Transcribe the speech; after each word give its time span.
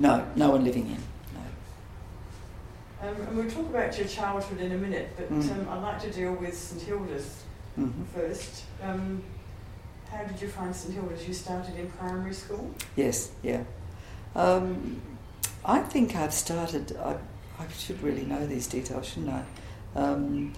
No, 0.00 0.26
no 0.34 0.50
one 0.50 0.64
living 0.64 0.86
in. 0.88 0.96
Um, 3.06 3.16
and 3.16 3.36
we'll 3.36 3.50
talk 3.50 3.66
about 3.66 3.96
your 3.98 4.08
childhood 4.08 4.60
in 4.60 4.72
a 4.72 4.76
minute, 4.76 5.10
but 5.16 5.30
Mm. 5.30 5.50
um, 5.52 5.68
I'd 5.70 5.82
like 5.82 6.00
to 6.02 6.10
deal 6.10 6.32
with 6.34 6.54
St 6.56 6.82
Hilda's 6.82 7.42
No. 7.76 7.84
hmm 7.86 8.02
first. 8.14 8.64
Um, 8.82 9.22
how 10.10 10.24
did 10.24 10.40
you 10.40 10.48
find 10.48 10.74
St 10.74 10.94
Hilda's? 10.94 11.26
You 11.28 11.32
started 11.34 11.76
in 11.76 11.90
primary 11.92 12.34
school? 12.34 12.70
Yes, 12.96 13.30
yeah. 13.42 13.62
Um, 14.34 15.00
I 15.64 15.80
think 15.80 16.16
I've 16.16 16.34
started. 16.34 16.96
I, 16.96 17.16
I 17.58 17.66
should 17.78 18.02
really 18.02 18.24
know 18.24 18.46
these 18.46 18.66
details, 18.66 19.06
shouldn't 19.06 19.30
I? 19.32 19.44
Um, 19.98 20.52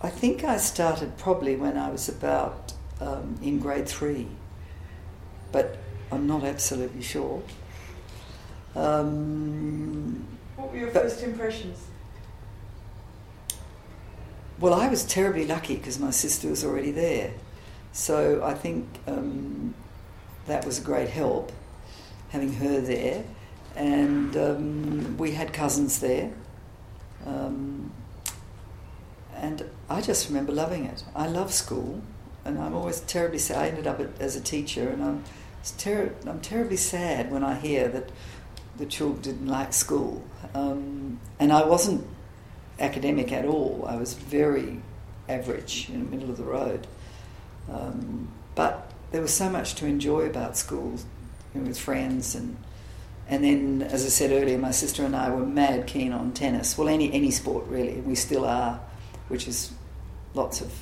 I 0.00 0.08
think 0.10 0.44
I 0.44 0.56
started 0.58 1.16
probably 1.18 1.56
when 1.56 1.76
I 1.76 1.90
was 1.90 2.08
about 2.08 2.72
um, 3.00 3.36
in 3.42 3.58
grade 3.58 3.88
three, 3.88 4.28
but 5.52 5.78
I'm 6.12 6.26
not 6.26 6.44
absolutely 6.44 7.02
sure. 7.02 7.42
Um, 8.78 10.24
What 10.56 10.70
were 10.72 10.78
your 10.78 10.90
But- 10.90 11.02
first 11.04 11.22
impressions? 11.22 11.78
Well, 14.60 14.74
I 14.74 14.88
was 14.88 15.04
terribly 15.04 15.46
lucky 15.46 15.76
because 15.76 15.98
my 15.98 16.10
sister 16.10 16.48
was 16.48 16.64
already 16.64 16.90
there. 16.90 17.32
So 17.92 18.42
I 18.44 18.54
think 18.54 18.86
um, 19.06 19.74
that 20.46 20.64
was 20.64 20.78
a 20.78 20.82
great 20.82 21.08
help, 21.10 21.52
having 22.30 22.52
her 22.54 22.80
there. 22.80 23.24
And 23.76 24.36
um, 24.36 25.16
we 25.16 25.32
had 25.32 25.52
cousins 25.52 26.00
there. 26.00 26.32
Um, 27.26 27.92
and 29.36 29.64
I 29.88 30.00
just 30.00 30.28
remember 30.28 30.52
loving 30.52 30.84
it. 30.86 31.04
I 31.14 31.28
love 31.28 31.52
school, 31.52 32.00
and 32.44 32.58
I'm 32.58 32.74
always 32.74 33.00
terribly 33.00 33.38
sad. 33.38 33.58
I 33.58 33.68
ended 33.68 33.86
up 33.86 34.00
as 34.20 34.34
a 34.34 34.40
teacher, 34.40 34.88
and 34.88 35.02
I'm, 35.04 35.24
ter- 35.78 36.14
I'm 36.26 36.40
terribly 36.40 36.76
sad 36.76 37.30
when 37.30 37.44
I 37.44 37.54
hear 37.54 37.86
that 37.88 38.10
the 38.78 38.86
children 38.86 39.20
didn't 39.22 39.46
like 39.46 39.72
school. 39.72 40.24
Um, 40.54 41.20
and 41.38 41.52
I 41.52 41.64
wasn't 41.64 42.06
academic 42.78 43.32
at 43.32 43.44
all. 43.44 43.84
I 43.88 43.96
was 43.96 44.14
very 44.14 44.80
average 45.28 45.88
in 45.90 46.04
the 46.04 46.10
middle 46.10 46.30
of 46.30 46.36
the 46.36 46.44
road. 46.44 46.86
Um, 47.70 48.28
but 48.54 48.90
there 49.10 49.20
was 49.20 49.34
so 49.34 49.50
much 49.50 49.74
to 49.76 49.86
enjoy 49.86 50.22
about 50.22 50.56
school 50.56 50.98
with 51.54 51.78
friends 51.78 52.34
and 52.34 52.56
and 53.30 53.44
then, 53.44 53.82
as 53.82 54.06
I 54.06 54.08
said 54.08 54.30
earlier, 54.32 54.56
my 54.56 54.70
sister 54.70 55.04
and 55.04 55.14
I 55.14 55.28
were 55.28 55.44
mad 55.44 55.86
keen 55.86 56.12
on 56.14 56.32
tennis. 56.32 56.78
Well, 56.78 56.88
any 56.88 57.12
any 57.12 57.30
sport 57.30 57.66
really. 57.66 58.00
We 58.00 58.14
still 58.14 58.46
are, 58.46 58.80
which 59.28 59.46
is 59.46 59.70
lots 60.32 60.62
of. 60.62 60.72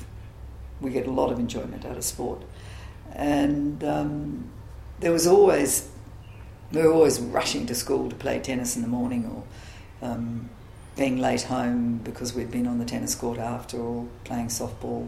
We 0.79 0.91
get 0.91 1.07
a 1.07 1.11
lot 1.11 1.29
of 1.31 1.39
enjoyment 1.39 1.83
out 1.83 1.97
of 1.97 2.05
sport, 2.05 2.43
and 3.13 3.83
um, 3.83 4.49
there 5.01 5.11
was 5.11 5.27
always 5.27 5.89
we 6.71 6.81
were 6.81 6.91
always 6.91 7.19
rushing 7.19 7.65
to 7.67 7.75
school 7.75 8.09
to 8.09 8.15
play 8.15 8.39
tennis 8.39 8.75
in 8.75 8.81
the 8.81 8.87
morning 8.87 9.25
or 9.25 10.07
um, 10.07 10.49
being 10.95 11.17
late 11.17 11.43
home 11.43 11.97
because 12.03 12.33
we'd 12.33 12.51
been 12.51 12.67
on 12.67 12.79
the 12.79 12.85
tennis 12.85 13.15
court 13.15 13.37
after 13.37 13.77
or 13.77 14.07
playing 14.23 14.47
softball. 14.47 15.07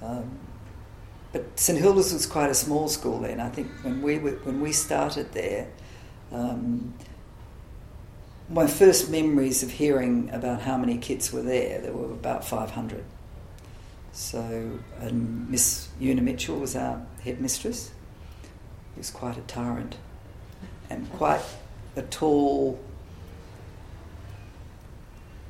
Um, 0.00 0.38
but 1.32 1.58
St 1.58 1.78
Hilda's 1.78 2.12
was 2.12 2.24
quite 2.24 2.50
a 2.50 2.54
small 2.54 2.88
school 2.88 3.20
then. 3.20 3.38
I 3.40 3.50
think 3.50 3.70
when 3.82 4.00
we 4.00 4.18
were, 4.18 4.32
when 4.44 4.60
we 4.60 4.72
started 4.72 5.32
there, 5.32 5.68
um, 6.32 6.94
my 8.48 8.66
first 8.66 9.10
memories 9.10 9.62
of 9.62 9.70
hearing 9.70 10.30
about 10.30 10.62
how 10.62 10.78
many 10.78 10.96
kids 10.96 11.32
were 11.32 11.42
there, 11.42 11.80
there 11.80 11.92
were 11.92 12.10
about 12.10 12.44
500. 12.46 13.04
So, 14.12 14.78
and 15.00 15.50
Miss 15.50 15.88
Una 16.00 16.22
Mitchell 16.22 16.58
was 16.58 16.74
our 16.74 17.06
headmistress. 17.22 17.90
She 18.94 19.00
was 19.00 19.10
quite 19.10 19.36
a 19.36 19.42
tyrant 19.42 19.96
and 20.90 21.10
quite 21.12 21.42
a 21.96 22.02
tall, 22.02 22.78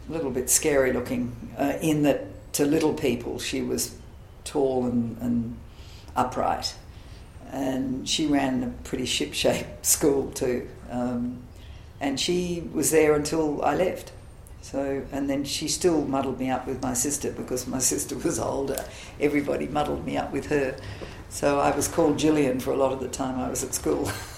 a 0.08 0.12
little 0.12 0.30
bit 0.30 0.50
scary 0.50 0.92
looking, 0.92 1.54
uh, 1.58 1.78
in 1.80 2.02
that 2.02 2.52
to 2.54 2.64
little 2.64 2.94
people 2.94 3.38
she 3.38 3.62
was 3.62 3.96
tall 4.44 4.86
and, 4.86 5.16
and 5.20 5.56
upright. 6.16 6.74
And 7.50 8.08
she 8.08 8.26
ran 8.26 8.62
a 8.62 8.68
pretty 8.84 9.06
ship-shaped 9.06 9.86
school 9.86 10.30
too. 10.32 10.68
Um, 10.90 11.42
and 12.00 12.18
she 12.18 12.68
was 12.72 12.90
there 12.90 13.14
until 13.14 13.62
I 13.62 13.74
left. 13.74 14.12
So, 14.60 15.02
and 15.12 15.30
then 15.30 15.44
she 15.44 15.68
still 15.68 16.04
muddled 16.04 16.38
me 16.38 16.50
up 16.50 16.66
with 16.66 16.82
my 16.82 16.92
sister 16.94 17.32
because 17.32 17.66
my 17.66 17.78
sister 17.92 18.16
was 18.16 18.38
older. 18.38 18.84
Everybody 19.20 19.66
muddled 19.66 20.04
me 20.04 20.16
up 20.16 20.32
with 20.32 20.46
her. 20.46 20.76
So 21.30 21.60
I 21.60 21.74
was 21.74 21.88
called 21.88 22.18
Gillian 22.18 22.60
for 22.60 22.72
a 22.72 22.76
lot 22.76 22.92
of 22.92 23.00
the 23.00 23.08
time 23.08 23.38
I 23.38 23.48
was 23.48 23.62
at 23.62 23.74
school. 23.74 24.10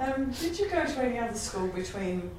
Um, 0.00 0.30
did 0.32 0.58
you 0.58 0.68
go 0.68 0.84
to 0.84 0.98
any 1.02 1.18
other 1.18 1.36
school 1.36 1.68
between 1.68 2.30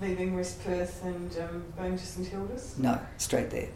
leaving 0.00 0.34
West 0.34 0.64
Perth 0.64 1.02
and 1.04 1.36
um, 1.38 1.64
going 1.76 1.96
to 1.98 2.06
St 2.06 2.26
Hilda's? 2.26 2.78
no, 2.78 2.98
straight 3.18 3.50
there. 3.50 3.68